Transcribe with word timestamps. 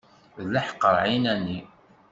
D 0.37 0.43
leḥqer 0.53 0.95
ɛinani. 1.03 1.59